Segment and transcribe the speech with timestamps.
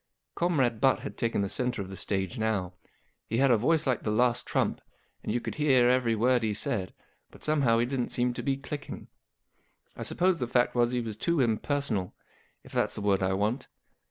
[0.33, 2.73] Comrade Butt had taken the centre of the stage now.
[3.29, 4.81] He had a voice like the Last Trump,
[5.21, 6.91] and you could hear every word he said,
[7.29, 9.09] but somehow he didn't seem to be clicking.
[9.95, 12.15] I suppose the fact was he was too impersonal,
[12.63, 13.67] if that's the word I want.